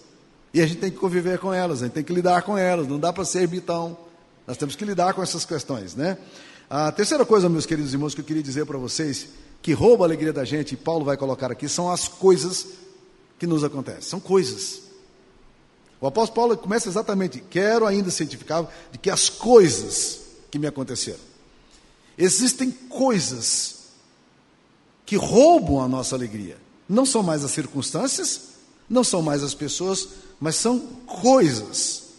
[0.54, 2.88] E a gente tem que conviver com elas, a gente tem que lidar com elas,
[2.88, 4.08] não dá para ser ermitão.
[4.50, 6.18] Nós temos que lidar com essas questões, né?
[6.68, 9.28] A terceira coisa, meus queridos irmãos, que eu queria dizer para vocês,
[9.62, 12.66] que rouba a alegria da gente, e Paulo vai colocar aqui, são as coisas
[13.38, 14.02] que nos acontecem.
[14.02, 14.80] São coisas.
[16.00, 20.18] O apóstolo Paulo começa exatamente, quero ainda cientificar de que as coisas
[20.50, 21.20] que me aconteceram.
[22.18, 23.84] Existem coisas
[25.06, 26.56] que roubam a nossa alegria.
[26.88, 28.48] Não são mais as circunstâncias,
[28.88, 30.08] não são mais as pessoas,
[30.40, 32.09] mas são coisas.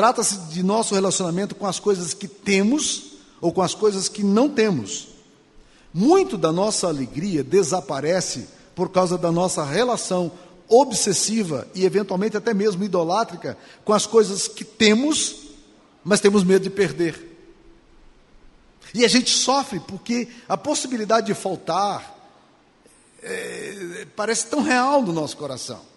[0.00, 4.48] Trata-se de nosso relacionamento com as coisas que temos ou com as coisas que não
[4.48, 5.08] temos.
[5.92, 10.32] Muito da nossa alegria desaparece por causa da nossa relação
[10.66, 15.48] obsessiva e eventualmente até mesmo idolátrica com as coisas que temos,
[16.02, 17.36] mas temos medo de perder.
[18.94, 22.16] E a gente sofre porque a possibilidade de faltar
[23.22, 25.90] é, parece tão real no nosso coração.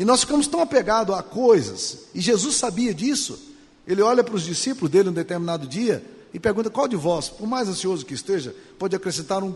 [0.00, 3.38] E nós ficamos tão apegados a coisas, e Jesus sabia disso.
[3.86, 7.46] Ele olha para os discípulos dele um determinado dia e pergunta: qual de vós, por
[7.46, 9.52] mais ansioso que esteja, pode acrescentar um,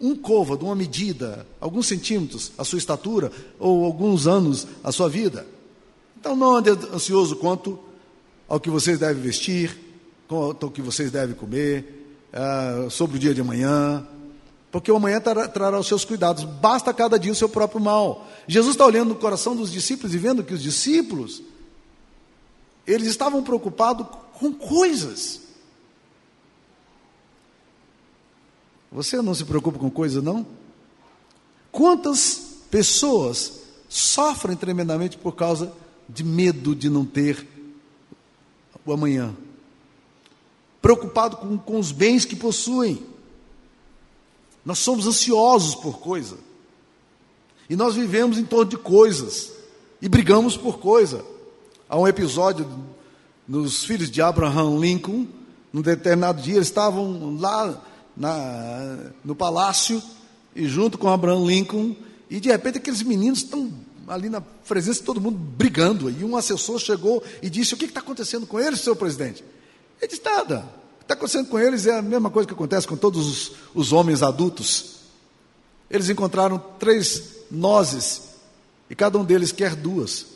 [0.00, 5.46] um côvado, uma medida, alguns centímetros à sua estatura, ou alguns anos à sua vida?
[6.18, 7.78] Então não ande ansioso quanto
[8.48, 9.78] ao que vocês devem vestir,
[10.26, 14.08] quanto ao que vocês devem comer, uh, sobre o dia de amanhã,
[14.72, 16.44] porque o amanhã trará, os seus cuidados.
[16.44, 18.26] Basta cada dia o seu próprio mal.
[18.48, 21.42] Jesus está olhando no coração dos discípulos e vendo que os discípulos,
[22.86, 25.42] eles estavam preocupados com coisas.
[28.90, 30.46] Você não se preocupa com coisas, não?
[31.70, 35.70] Quantas pessoas sofrem tremendamente por causa
[36.08, 37.46] de medo de não ter
[38.86, 39.36] o amanhã?
[40.80, 43.11] Preocupado com, com os bens que possuem
[44.64, 46.38] nós somos ansiosos por coisa.
[47.68, 49.50] E nós vivemos em torno de coisas.
[50.00, 51.24] E brigamos por coisa.
[51.88, 52.68] Há um episódio
[53.46, 55.26] nos filhos de Abraham Lincoln,
[55.72, 57.82] num determinado dia, eles estavam lá
[58.16, 60.02] na, no palácio,
[60.54, 61.96] e junto com Abraham Lincoln,
[62.28, 63.72] e de repente aqueles meninos estão
[64.06, 66.10] ali na presença de todo mundo brigando.
[66.10, 69.42] E um assessor chegou e disse: O que está acontecendo com eles, senhor presidente?
[70.00, 73.26] Ele disse: Nada está acontecendo com eles é a mesma coisa que acontece com todos
[73.26, 74.96] os, os homens adultos.
[75.90, 78.22] Eles encontraram três nozes
[78.88, 80.26] e cada um deles quer duas.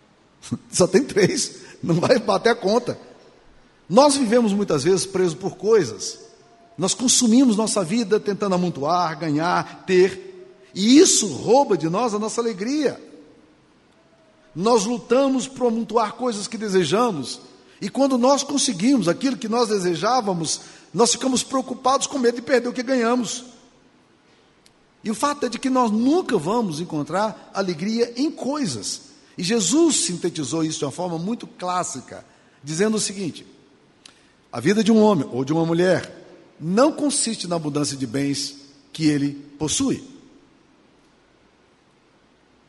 [0.70, 2.98] Só tem três, não vai bater a conta.
[3.88, 6.18] Nós vivemos muitas vezes presos por coisas.
[6.76, 10.28] Nós consumimos nossa vida tentando amontoar, ganhar, ter,
[10.74, 13.02] e isso rouba de nós a nossa alegria.
[14.54, 17.40] Nós lutamos por amontoar coisas que desejamos,
[17.80, 20.60] e quando nós conseguimos aquilo que nós desejávamos,
[20.92, 23.44] nós ficamos preocupados com medo de perder o que ganhamos.
[25.04, 29.02] E o fato é de que nós nunca vamos encontrar alegria em coisas.
[29.36, 32.26] E Jesus sintetizou isso de uma forma muito clássica,
[32.64, 33.46] dizendo o seguinte:
[34.50, 36.26] a vida de um homem ou de uma mulher
[36.58, 38.56] não consiste na abundância de bens
[38.92, 40.02] que ele possui.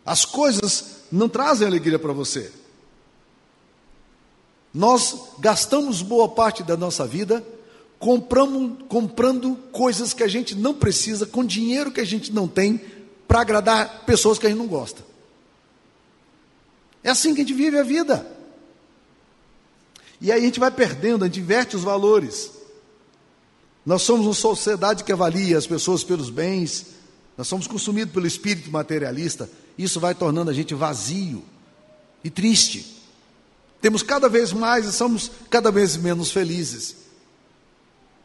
[0.06, 2.52] As coisas não trazem alegria para você.
[4.74, 7.44] Nós gastamos boa parte da nossa vida
[8.00, 12.82] compramos, comprando coisas que a gente não precisa, com dinheiro que a gente não tem,
[13.28, 15.04] para agradar pessoas que a gente não gosta.
[17.04, 18.26] É assim que a gente vive a vida.
[20.22, 22.52] E aí a gente vai perdendo, a gente inverte os valores.
[23.86, 26.88] Nós somos uma sociedade que avalia as pessoas pelos bens,
[27.38, 29.50] nós somos consumidos pelo espírito materialista.
[29.78, 31.44] Isso vai tornando a gente vazio
[32.24, 32.99] e triste.
[33.82, 36.96] Temos cada vez mais e somos cada vez menos felizes.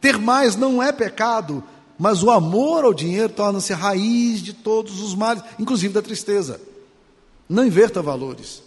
[0.01, 1.63] Ter mais não é pecado,
[1.97, 6.59] mas o amor ao dinheiro torna-se raiz de todos os males, inclusive da tristeza.
[7.47, 8.61] Não inverta valores.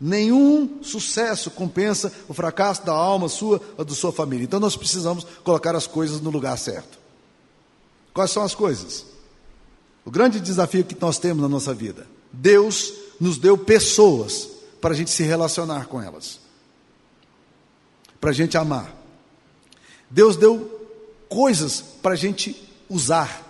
[0.00, 4.44] Nenhum sucesso compensa o fracasso da alma sua ou da sua família.
[4.44, 6.98] Então nós precisamos colocar as coisas no lugar certo.
[8.12, 9.06] Quais são as coisas?
[10.04, 12.06] O grande desafio que nós temos na nossa vida.
[12.32, 14.48] Deus nos deu pessoas
[14.82, 16.40] para a gente se relacionar com elas,
[18.20, 18.94] para a gente amar.
[20.10, 20.88] Deus deu
[21.28, 22.54] coisas para a gente
[22.90, 23.48] usar,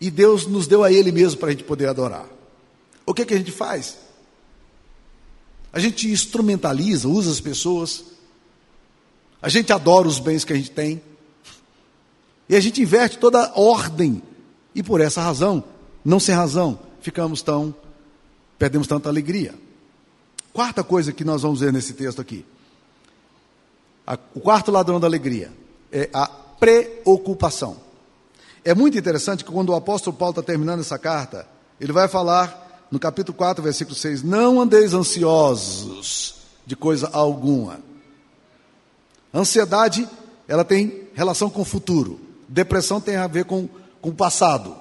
[0.00, 2.26] e Deus nos deu a Ele mesmo para a gente poder adorar.
[3.04, 3.98] O que, que a gente faz?
[5.72, 8.04] A gente instrumentaliza, usa as pessoas,
[9.42, 11.00] A gente adora os bens que a gente tem.
[12.48, 14.22] E a gente inverte toda a ordem.
[14.74, 15.64] E por essa razão,
[16.04, 17.74] não sem razão, ficamos tão,
[18.58, 19.54] perdemos tanta alegria.
[20.52, 22.44] Quarta coisa que nós vamos ver nesse texto aqui.
[24.06, 25.52] A, o quarto ladrão da alegria
[25.92, 27.76] é a preocupação.
[28.64, 31.46] É muito interessante que quando o apóstolo Paulo está terminando essa carta,
[31.80, 36.34] ele vai falar no capítulo 4, versículo 6: Não andeis ansiosos
[36.66, 37.80] de coisa alguma.
[39.32, 40.08] Ansiedade,
[40.48, 42.20] ela tem relação com o futuro.
[42.48, 43.68] Depressão tem a ver com,
[44.00, 44.76] com o passado.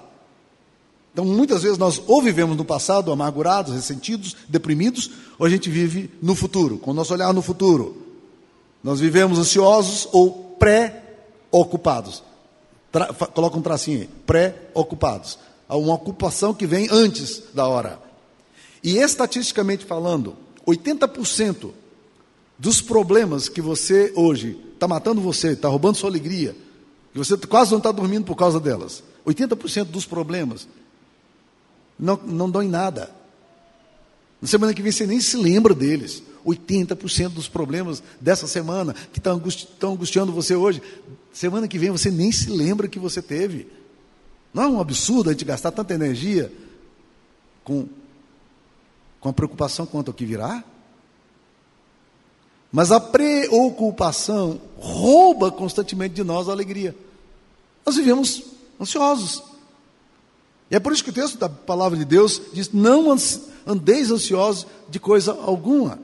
[1.20, 6.10] Então, muitas vezes nós ou vivemos no passado, amargurados, ressentidos, deprimidos, ou a gente vive
[6.22, 7.98] no futuro, com o nosso olhar no futuro.
[8.82, 12.24] Nós vivemos ansiosos ou pré-ocupados.
[13.34, 15.38] Coloca um tracinho aí, pré-ocupados.
[15.68, 18.00] Há uma ocupação que vem antes da hora.
[18.82, 21.72] E estatisticamente falando, 80%
[22.58, 26.56] dos problemas que você hoje está matando você, está roubando sua alegria,
[27.12, 29.04] que você quase não está dormindo por causa delas.
[29.26, 30.66] 80% dos problemas
[32.00, 33.12] não, não dão em nada.
[34.42, 36.24] Na semana que vem você nem se lembra deles.
[36.46, 40.82] 80% dos problemas dessa semana que estão angusti angustiando você hoje,
[41.34, 43.68] semana que vem você nem se lembra que você teve.
[44.54, 46.52] Não é um absurdo a gente gastar tanta energia
[47.64, 47.88] com,
[49.20, 50.64] com a preocupação quanto ao que virá?
[52.72, 56.96] Mas a preocupação rouba constantemente de nós a alegria.
[57.86, 58.44] Nós vivemos
[58.80, 59.44] ansiosos.
[60.70, 63.16] E é por isso que o texto da palavra de Deus diz: não
[63.66, 66.00] andeis ansiosos de coisa alguma.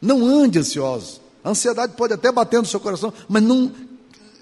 [0.00, 1.20] Não ande ansiosos.
[1.44, 3.72] A ansiedade pode até bater no seu coração, mas não,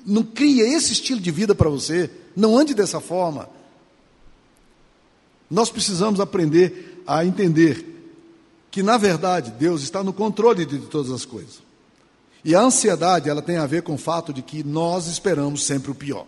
[0.06, 2.10] não cria esse estilo de vida para você.
[2.34, 3.48] Não ande dessa forma.
[5.50, 7.84] Nós precisamos aprender a entender
[8.70, 11.60] que, na verdade, Deus está no controle de todas as coisas.
[12.44, 15.90] E a ansiedade, ela tem a ver com o fato de que nós esperamos sempre
[15.90, 16.26] o pior.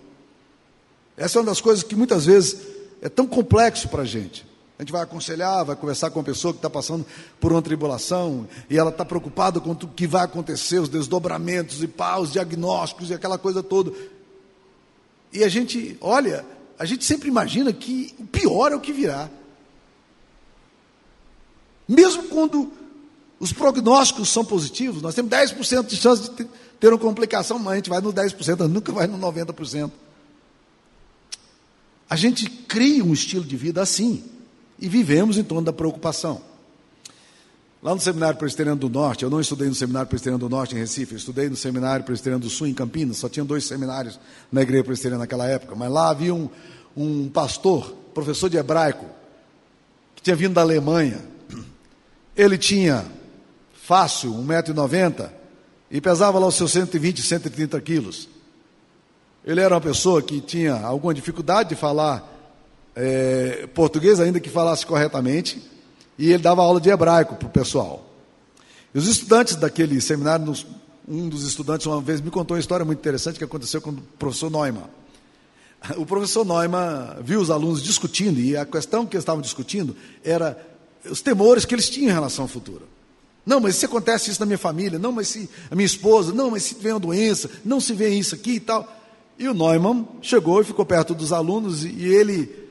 [1.16, 2.56] Essa é uma das coisas que muitas vezes
[3.02, 4.46] é tão complexo para a gente.
[4.78, 7.04] A gente vai aconselhar, vai conversar com uma pessoa que está passando
[7.38, 11.86] por uma tribulação e ela está preocupada com o que vai acontecer, os desdobramentos e
[11.86, 13.92] pá, os diagnósticos e aquela coisa toda.
[15.30, 16.46] E a gente, olha,
[16.78, 19.28] a gente sempre imagina que o pior é o que virá.
[21.86, 22.72] Mesmo quando
[23.38, 26.48] os prognósticos são positivos, nós temos 10% de chance de
[26.80, 29.90] ter uma complicação, mas a gente vai no 10%, nunca vai no 90%.
[32.10, 34.24] A gente cria um estilo de vida assim
[34.80, 36.42] e vivemos em torno da preocupação.
[37.80, 40.78] Lá no Seminário Presbiteriano do Norte, eu não estudei no Seminário Presbiteriano do Norte em
[40.78, 44.18] Recife, eu estudei no Seminário Presbiteriano do Sul em Campinas, só tinha dois seminários
[44.50, 46.50] na Igreja Presbiteriana naquela época, mas lá havia um,
[46.96, 49.06] um pastor, professor de hebraico,
[50.16, 51.24] que tinha vindo da Alemanha.
[52.36, 53.06] Ele tinha
[53.72, 55.30] fácil 1,90m
[55.90, 58.28] e pesava lá os seus 120, 130 quilos.
[59.44, 62.28] Ele era uma pessoa que tinha alguma dificuldade de falar
[62.94, 65.62] é, português, ainda que falasse corretamente,
[66.18, 68.04] e ele dava aula de hebraico para o pessoal.
[68.94, 70.52] E os estudantes daquele seminário,
[71.08, 74.02] um dos estudantes uma vez me contou uma história muito interessante que aconteceu com o
[74.18, 74.84] professor Neumann.
[75.96, 80.58] O professor Neumann viu os alunos discutindo, e a questão que eles estavam discutindo era
[81.08, 82.86] os temores que eles tinham em relação ao futuro.
[83.46, 86.50] Não, mas se acontece isso na minha família, não, mas se a minha esposa, não,
[86.50, 88.99] mas se vem uma doença, não se vê isso aqui e tal.
[89.40, 92.68] E o Neumann chegou e ficou perto dos alunos e ele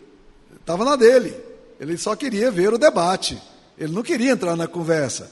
[0.56, 1.36] estava na dele.
[1.80, 3.42] Ele só queria ver o debate.
[3.76, 5.32] Ele não queria entrar na conversa.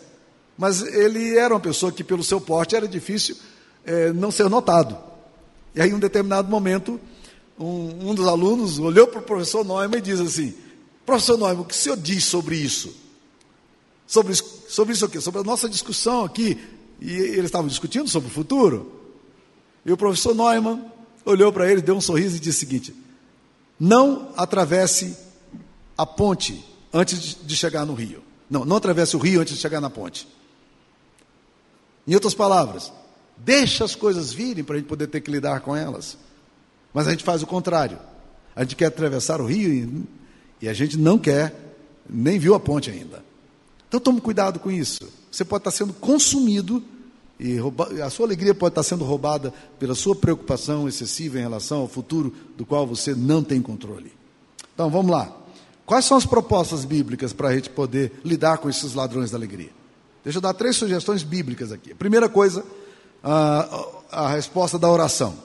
[0.58, 3.38] Mas ele era uma pessoa que, pelo seu porte, era difícil
[3.86, 4.98] é, não ser notado.
[5.76, 7.00] E aí, em um determinado momento,
[7.60, 10.56] um, um dos alunos olhou para o professor Neumann e diz assim:
[11.06, 12.96] Professor Neumann, o que o senhor diz sobre isso?
[14.08, 16.58] Sobre, sobre isso aqui, sobre a nossa discussão aqui.
[17.00, 18.92] E eles estavam discutindo sobre o futuro.
[19.86, 20.97] E o professor Neumann
[21.28, 22.96] olhou para ele, deu um sorriso e disse o seguinte:
[23.80, 25.16] Não atravesse
[25.98, 26.64] a ponte
[26.94, 28.24] antes de chegar no rio.
[28.50, 30.28] Não, não atravesse o rio antes de chegar na ponte.
[32.08, 32.92] Em outras palavras,
[33.38, 36.18] deixa as coisas virem para a gente poder ter que lidar com elas.
[36.94, 38.00] Mas a gente faz o contrário.
[38.56, 41.76] A gente quer atravessar o rio e, e a gente não quer,
[42.10, 43.24] nem viu a ponte ainda.
[43.88, 45.08] Então tome cuidado com isso.
[45.30, 46.84] Você pode estar sendo consumido
[47.40, 47.60] e
[48.02, 52.34] a sua alegria pode estar sendo roubada pela sua preocupação excessiva em relação ao futuro
[52.58, 54.12] do qual você não tem controle.
[54.74, 55.36] Então vamos lá.
[55.86, 59.70] Quais são as propostas bíblicas para a gente poder lidar com esses ladrões da alegria?
[60.24, 61.94] Deixa eu dar três sugestões bíblicas aqui.
[61.94, 62.66] Primeira coisa,
[63.24, 65.36] a, a resposta da oração.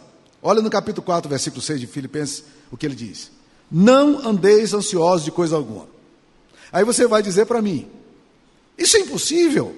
[0.42, 3.30] Olha no capítulo 4, versículo 6 de Filipenses, o que ele diz:
[3.70, 5.86] Não andeis ansiosos de coisa alguma.
[6.72, 7.86] Aí você vai dizer para mim:
[8.76, 9.76] Isso é impossível.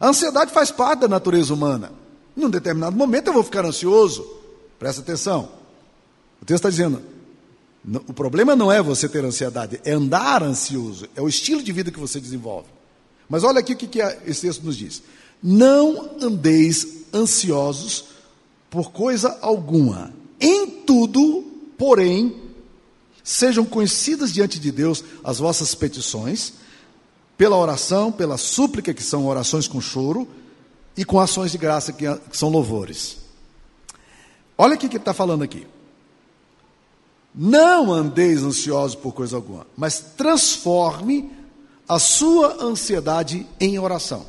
[0.00, 1.92] A ansiedade faz parte da natureza humana.
[2.36, 4.24] Em um determinado momento eu vou ficar ansioso.
[4.78, 5.48] Presta atenção.
[6.40, 7.02] O texto está dizendo:
[8.06, 11.90] o problema não é você ter ansiedade, é andar ansioso, é o estilo de vida
[11.90, 12.68] que você desenvolve.
[13.28, 15.02] Mas olha aqui o que esse texto nos diz:
[15.42, 18.04] Não andeis ansiosos
[18.70, 21.44] por coisa alguma, em tudo,
[21.76, 22.36] porém,
[23.24, 26.52] sejam conhecidas diante de Deus as vossas petições,
[27.38, 30.28] pela oração, pela súplica, que são orações com choro,
[30.96, 33.18] e com ações de graça, que são louvores.
[34.58, 35.64] Olha o que ele está falando aqui.
[37.32, 41.30] Não andeis ansiosos por coisa alguma, mas transforme
[41.88, 44.26] a sua ansiedade em oração.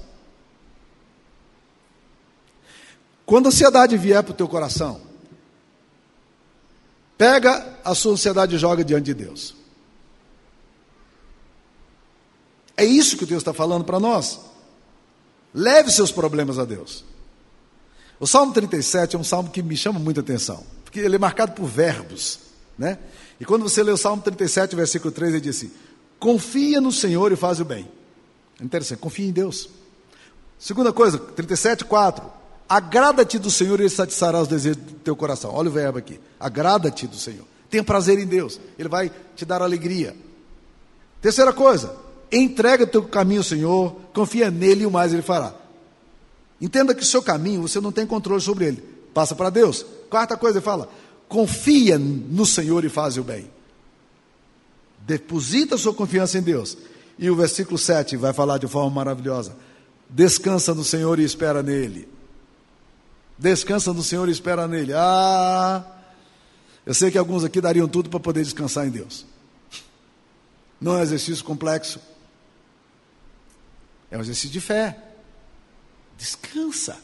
[3.25, 5.01] Quando a ansiedade vier para o teu coração,
[7.17, 9.58] pega a sua ansiedade e joga diante de Deus.
[12.79, 14.39] É isso que Deus está falando para nós.
[15.53, 17.03] Leve seus problemas a Deus.
[18.19, 21.51] O Salmo 37 é um salmo que me chama muita atenção, porque ele é marcado
[21.51, 22.39] por verbos.
[22.77, 22.97] Né?
[23.37, 25.71] E quando você lê o Salmo 37, versículo 3, ele diz assim:
[26.17, 27.85] Confia no Senhor e faz o bem.
[28.61, 29.69] Interessante, confia em Deus.
[30.57, 32.25] Segunda coisa, 37, 4.
[32.67, 35.51] Agrada-te do Senhor e Ele satisfará os desejos do teu coração.
[35.53, 36.19] Olha o verbo aqui.
[36.39, 37.45] Agrada-te do Senhor.
[37.69, 38.59] Tenha prazer em Deus.
[38.77, 40.15] Ele vai te dar alegria.
[41.21, 41.95] Terceira coisa,
[42.31, 45.53] entrega o teu caminho ao Senhor, confia nele e o mais Ele fará.
[46.61, 48.83] Entenda que o seu caminho, você não tem controle sobre ele.
[49.13, 49.85] Passa para Deus.
[50.09, 50.89] Quarta coisa, ele fala:
[51.27, 53.49] confia no Senhor e faz o bem.
[54.99, 56.77] Deposita sua confiança em Deus.
[57.17, 59.55] E o versículo 7 vai falar de forma maravilhosa:
[60.09, 62.07] descansa no Senhor e espera nele.
[63.37, 64.91] Descansa no Senhor e espera nele.
[64.93, 65.85] Ah,
[66.85, 69.25] eu sei que alguns aqui dariam tudo para poder descansar em Deus.
[70.79, 71.99] Não é um exercício complexo.
[74.11, 74.97] É um exercício de fé.
[76.17, 76.97] Descansa.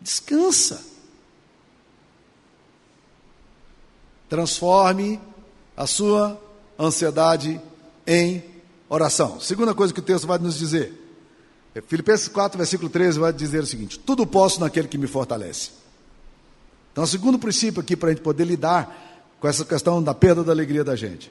[0.00, 0.82] Descansa.
[4.28, 5.20] Transforme
[5.76, 6.40] a sua
[6.78, 7.60] ansiedade
[8.06, 8.44] em
[8.88, 9.40] oração.
[9.40, 10.92] Segunda coisa que o texto vai nos dizer.
[11.74, 15.70] É Filipenses 4, versículo 13 vai dizer o seguinte: Tudo posso naquele que me fortalece.
[16.92, 20.42] Então, o segundo princípio aqui para a gente poder lidar com essa questão da perda
[20.42, 21.30] da alegria da gente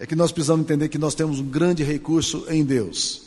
[0.00, 3.22] é que nós precisamos entender que nós temos um grande recurso em Deus.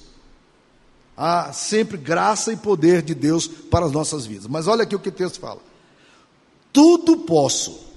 [1.16, 4.48] Há sempre graça e poder de Deus para as nossas vidas.
[4.48, 5.62] Mas olha aqui o que o texto fala:
[6.74, 7.94] Tudo posso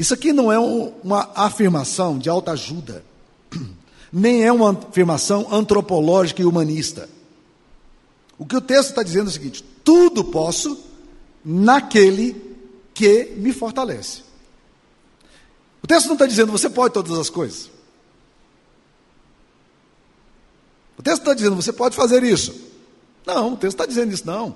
[0.00, 3.04] isso aqui não é um, uma afirmação de alta ajuda,
[4.10, 7.06] nem é uma afirmação antropológica e humanista.
[8.38, 10.78] O que o texto está dizendo é o seguinte: tudo posso
[11.44, 12.34] naquele
[12.94, 14.22] que me fortalece.
[15.82, 17.70] O texto não está dizendo você pode todas as coisas.
[21.00, 22.54] O texto está dizendo você pode fazer isso.
[23.24, 24.54] Não, o texto está dizendo isso não.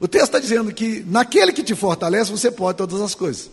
[0.00, 3.50] O texto está dizendo que naquele que te fortalece você pode todas as coisas.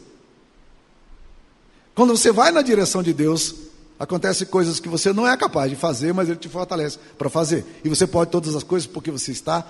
[1.93, 3.55] Quando você vai na direção de Deus,
[3.99, 7.65] acontecem coisas que você não é capaz de fazer, mas Ele te fortalece para fazer.
[7.83, 9.69] E você pode todas as coisas porque você está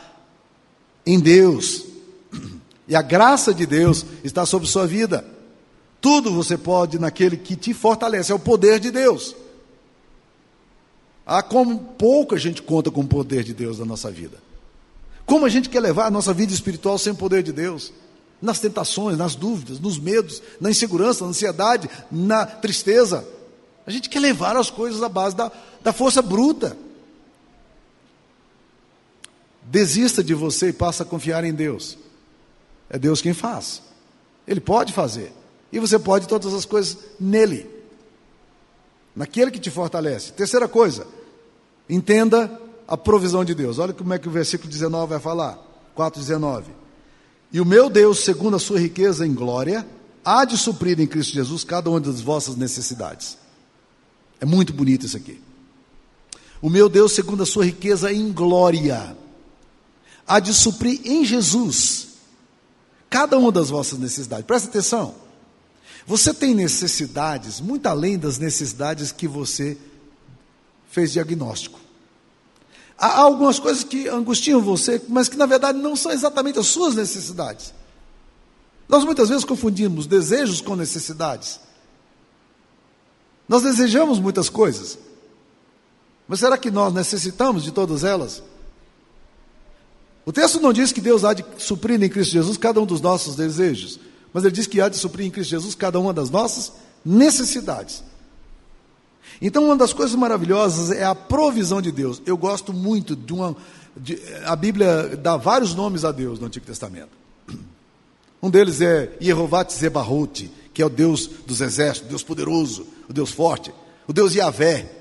[1.04, 1.86] em Deus.
[2.88, 5.26] E a graça de Deus está sobre sua vida.
[6.02, 9.34] Tudo você pode naquele que te fortalece, é o poder de Deus.
[11.34, 14.38] Ah, como pouco a gente conta com o poder de Deus na nossa vida.
[15.26, 17.94] Como a gente quer levar a nossa vida espiritual sem o poder de Deus
[18.42, 23.26] nas tentações, nas dúvidas, nos medos, na insegurança, na ansiedade, na tristeza.
[23.88, 25.50] A gente quer levar as coisas à base da,
[25.82, 26.76] da força bruta.
[29.64, 31.98] Desista de você e passa a confiar em Deus.
[32.90, 33.82] É Deus quem faz.
[34.46, 35.32] Ele pode fazer.
[35.72, 37.70] E você pode todas as coisas nele.
[39.16, 40.34] Naquele que te fortalece.
[40.34, 41.08] Terceira coisa,
[41.92, 43.78] entenda a provisão de Deus.
[43.78, 45.60] Olha como é que o versículo 19 vai falar.
[45.96, 46.64] 4,19.
[47.52, 49.86] E o meu Deus, segundo a sua riqueza em glória,
[50.24, 53.38] há de suprir em Cristo Jesus cada uma das vossas necessidades.
[54.40, 55.42] É muito bonito isso aqui.
[56.62, 59.18] O meu Deus, segundo a sua riqueza em glória,
[60.26, 62.08] há de suprir em Jesus
[63.10, 64.46] cada uma das vossas necessidades.
[64.46, 65.14] Presta atenção.
[66.08, 69.78] Você tem necessidades muito além das necessidades que você
[70.90, 71.81] fez diagnóstico.
[73.02, 76.94] Há algumas coisas que angustiam você, mas que na verdade não são exatamente as suas
[76.94, 77.74] necessidades.
[78.88, 81.60] Nós muitas vezes confundimos desejos com necessidades.
[83.50, 85.00] Nós desejamos muitas coisas,
[86.28, 88.44] mas será que nós necessitamos de todas elas?
[90.24, 93.02] O texto não diz que Deus há de suprir em Cristo Jesus cada um dos
[93.02, 94.00] nossos desejos,
[94.32, 96.72] mas ele diz que há de suprir em Cristo Jesus cada uma das nossas
[97.04, 98.04] necessidades.
[99.42, 102.22] Então, uma das coisas maravilhosas é a provisão de Deus.
[102.26, 103.56] Eu gosto muito de uma.
[103.98, 107.10] De, a Bíblia dá vários nomes a Deus no Antigo Testamento.
[108.42, 113.32] Um deles é Yehová Zebarrote, que é o Deus dos exércitos, Deus poderoso, o Deus
[113.32, 113.74] forte.
[114.08, 114.92] O Deus Yahvé,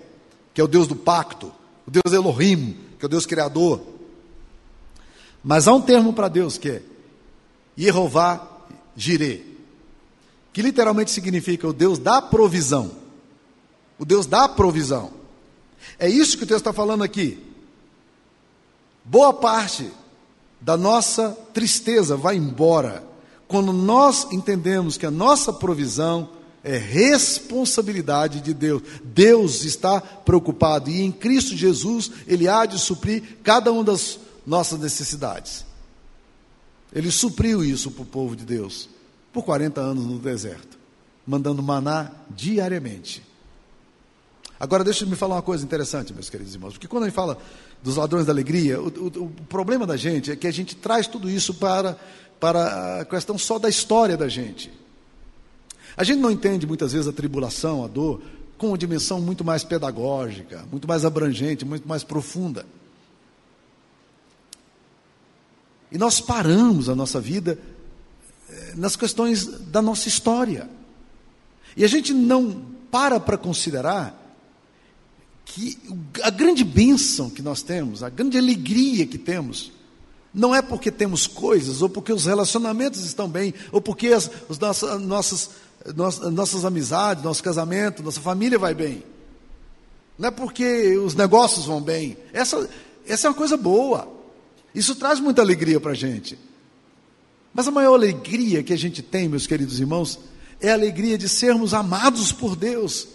[0.55, 1.53] que é o Deus do pacto.
[1.87, 3.81] O Deus Elohim, que é o Deus criador.
[5.43, 6.83] Mas há um termo para Deus que é
[7.79, 8.47] Yehová
[8.97, 9.45] Jireh,
[10.53, 12.91] que literalmente significa o Deus da provisão.
[14.01, 15.13] O Deus da provisão.
[15.99, 17.39] É isso que o texto está falando aqui.
[19.05, 19.93] Boa parte
[20.59, 23.05] da nossa tristeza vai embora
[23.47, 26.31] quando nós entendemos que a nossa provisão
[26.65, 28.83] é responsabilidade de Deus.
[29.05, 34.81] Deus está preocupado e em Cristo Jesus ele há de suprir cada uma das nossas
[34.81, 35.67] necessidades.
[36.91, 38.89] Ele supriu isso para o povo de Deus
[39.31, 40.79] por 40 anos no deserto,
[41.27, 43.30] mandando maná diariamente.
[44.61, 47.15] Agora, deixa eu me falar uma coisa interessante, meus queridos irmãos, porque quando a gente
[47.15, 47.39] fala
[47.83, 51.07] dos ladrões da alegria, o, o, o problema da gente é que a gente traz
[51.07, 51.97] tudo isso para,
[52.39, 54.71] para a questão só da história da gente.
[55.97, 58.21] A gente não entende muitas vezes a tribulação, a dor,
[58.59, 62.67] com uma dimensão muito mais pedagógica, muito mais abrangente, muito mais profunda.
[65.91, 67.59] E nós paramos a nossa vida
[68.51, 70.69] eh, nas questões da nossa história.
[71.75, 74.20] E a gente não para para considerar
[75.53, 75.77] que
[76.23, 79.73] a grande bênção que nós temos, a grande alegria que temos,
[80.33, 84.59] não é porque temos coisas, ou porque os relacionamentos estão bem, ou porque as, as
[84.59, 85.51] nossas,
[85.93, 89.03] nossas, nossas amizades, nosso casamento, nossa família vai bem.
[90.17, 92.17] Não é porque os negócios vão bem.
[92.33, 92.69] Essa,
[93.05, 94.07] essa é uma coisa boa.
[94.73, 96.39] Isso traz muita alegria para a gente.
[97.53, 100.21] Mas a maior alegria que a gente tem, meus queridos irmãos,
[100.61, 103.09] é a alegria de sermos amados por Deus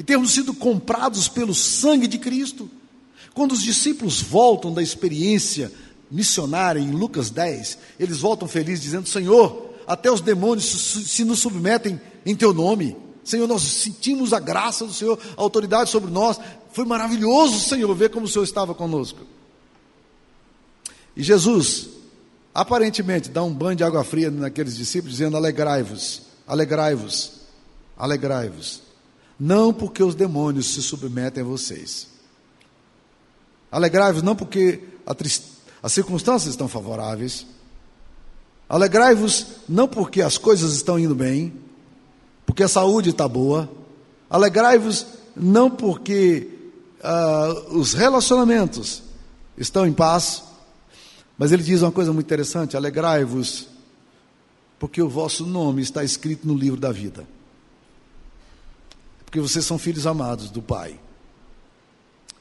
[0.00, 2.70] e termos sido comprados pelo sangue de Cristo.
[3.34, 5.70] Quando os discípulos voltam da experiência
[6.10, 12.00] missionária em Lucas 10, eles voltam felizes dizendo: Senhor, até os demônios se nos submetem
[12.24, 12.96] em teu nome.
[13.22, 16.40] Senhor, nós sentimos a graça do Senhor, a autoridade sobre nós.
[16.72, 19.20] Foi maravilhoso, Senhor, ver como o Senhor estava conosco.
[21.14, 21.90] E Jesus,
[22.54, 27.32] aparentemente, dá um banho de água fria naqueles discípulos, dizendo: Alegrai-vos, alegrai-vos,
[27.98, 28.88] alegrai-vos.
[29.40, 32.08] Não porque os demônios se submetem a vocês.
[33.72, 34.82] Alegrai-vos não porque
[35.82, 37.46] as circunstâncias estão favoráveis.
[38.68, 41.54] Alegrai-vos não porque as coisas estão indo bem,
[42.44, 43.70] porque a saúde está boa.
[44.28, 46.48] Alegrai-vos não porque
[47.02, 49.02] uh, os relacionamentos
[49.56, 50.42] estão em paz,
[51.38, 53.68] mas ele diz uma coisa muito interessante: alegrai-vos,
[54.78, 57.26] porque o vosso nome está escrito no livro da vida.
[59.30, 60.98] Porque vocês são filhos amados do Pai.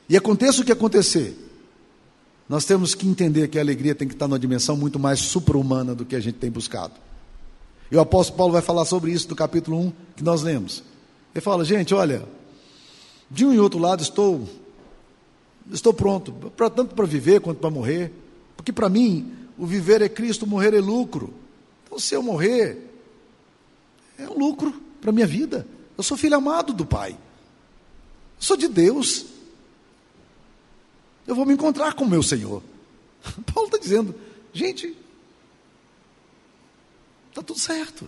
[0.10, 1.38] E aconteça o que acontecer,
[2.50, 5.94] nós temos que entender que a alegria tem que estar numa dimensão muito mais supra-humana
[5.94, 6.96] do que a gente tem buscado.
[7.92, 10.84] E o apóstolo Paulo vai falar sobre isso no capítulo 1 que nós lemos.
[11.36, 12.28] Ele fala, gente, olha,
[13.30, 14.50] de um e outro lado estou
[15.72, 18.12] estou pronto, pra, tanto para viver quanto para morrer.
[18.58, 21.32] Porque para mim, o viver é Cristo, morrer é lucro.
[21.86, 22.84] Então, se eu morrer,
[24.18, 25.68] é um lucro para minha vida.
[26.00, 27.12] Eu sou filho amado do Pai.
[27.12, 27.18] Eu
[28.40, 29.26] sou de Deus.
[31.28, 32.64] Eu vou me encontrar com o meu Senhor.
[33.54, 34.16] Paulo está dizendo,
[34.54, 34.96] gente,
[37.28, 38.08] está tudo certo.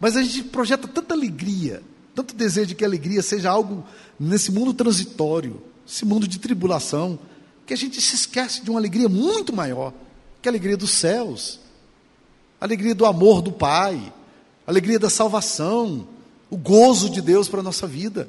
[0.00, 1.82] Mas a gente projeta tanta alegria,
[2.14, 3.86] tanto desejo de que a alegria seja algo
[4.18, 7.18] nesse mundo transitório, esse mundo de tribulação,
[7.66, 9.92] que a gente se esquece de uma alegria muito maior,
[10.40, 11.60] que a alegria dos céus,
[12.58, 14.10] a alegria do amor do Pai,
[14.66, 16.13] a alegria da salvação,
[16.54, 18.28] o gozo de Deus para a nossa vida.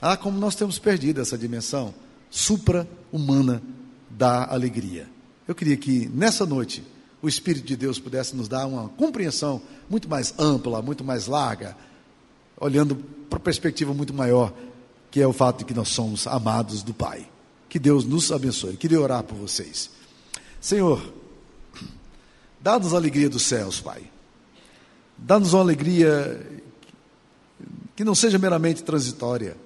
[0.00, 1.94] Ah, como nós temos perdido essa dimensão
[2.30, 3.62] supra-humana
[4.08, 5.06] da alegria.
[5.46, 6.82] Eu queria que nessa noite
[7.20, 9.60] o Espírito de Deus pudesse nos dar uma compreensão
[9.90, 11.76] muito mais ampla, muito mais larga,
[12.58, 12.96] olhando
[13.28, 14.50] para a perspectiva muito maior,
[15.10, 17.28] que é o fato de que nós somos amados do Pai.
[17.68, 18.78] Que Deus nos abençoe.
[18.78, 19.90] Queria orar por vocês.
[20.62, 21.12] Senhor,
[22.58, 24.13] dá-nos a alegria dos céus, Pai.
[25.16, 26.62] Dá-nos uma alegria
[27.96, 29.56] que não seja meramente transitória.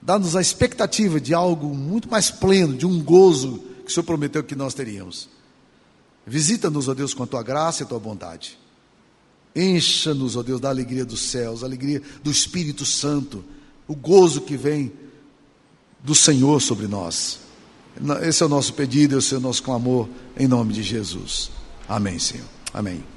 [0.00, 4.42] Dá-nos a expectativa de algo muito mais pleno, de um gozo que o Senhor prometeu
[4.42, 5.28] que nós teríamos.
[6.26, 8.58] Visita-nos, ó Deus, com a tua graça e a tua bondade.
[9.54, 13.44] Encha-nos, ó Deus, da alegria dos céus, a alegria do Espírito Santo,
[13.86, 14.92] o gozo que vem
[16.02, 17.40] do Senhor sobre nós.
[18.22, 21.50] Esse é o nosso pedido, esse é o nosso clamor, em nome de Jesus.
[21.88, 22.46] Amém, Senhor.
[22.72, 23.11] Amém.